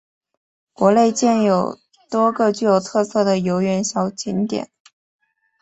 [0.79, 1.77] 园内建有
[2.09, 4.71] 多个具有特色的游园小景点。